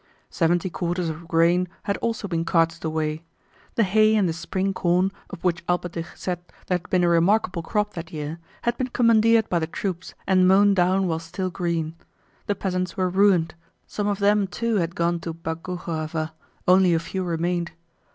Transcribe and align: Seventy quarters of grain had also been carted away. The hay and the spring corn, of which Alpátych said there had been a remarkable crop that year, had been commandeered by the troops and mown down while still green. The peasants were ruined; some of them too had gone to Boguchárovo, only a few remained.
Seventy 0.31 0.71
quarters 0.71 1.09
of 1.09 1.27
grain 1.27 1.67
had 1.83 1.95
also 1.97 2.27
been 2.27 2.43
carted 2.43 2.83
away. 2.83 3.21
The 3.75 3.83
hay 3.83 4.15
and 4.15 4.27
the 4.27 4.33
spring 4.33 4.73
corn, 4.73 5.11
of 5.29 5.43
which 5.43 5.63
Alpátych 5.67 6.07
said 6.17 6.39
there 6.65 6.79
had 6.79 6.89
been 6.89 7.03
a 7.03 7.07
remarkable 7.07 7.61
crop 7.61 7.93
that 7.93 8.11
year, 8.11 8.39
had 8.63 8.75
been 8.79 8.87
commandeered 8.87 9.47
by 9.47 9.59
the 9.59 9.67
troops 9.67 10.15
and 10.25 10.47
mown 10.47 10.73
down 10.73 11.05
while 11.07 11.19
still 11.19 11.51
green. 11.51 11.93
The 12.47 12.55
peasants 12.55 12.97
were 12.97 13.09
ruined; 13.09 13.53
some 13.85 14.07
of 14.07 14.17
them 14.17 14.47
too 14.47 14.77
had 14.77 14.95
gone 14.95 15.19
to 15.19 15.35
Boguchárovo, 15.35 16.31
only 16.67 16.95
a 16.95 16.99
few 16.99 17.23
remained. 17.23 17.73